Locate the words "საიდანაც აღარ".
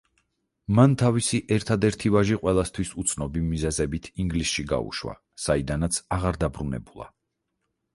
5.49-6.45